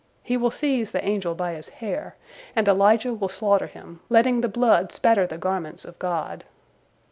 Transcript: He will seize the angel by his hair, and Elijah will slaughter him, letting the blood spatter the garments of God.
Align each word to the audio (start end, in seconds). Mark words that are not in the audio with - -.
He 0.23 0.35
will 0.35 0.49
seize 0.49 0.89
the 0.89 1.05
angel 1.05 1.35
by 1.35 1.53
his 1.53 1.69
hair, 1.69 2.15
and 2.55 2.67
Elijah 2.67 3.13
will 3.13 3.29
slaughter 3.29 3.67
him, 3.67 3.99
letting 4.09 4.41
the 4.41 4.49
blood 4.49 4.91
spatter 4.91 5.27
the 5.27 5.37
garments 5.37 5.85
of 5.85 5.99
God. 5.99 6.43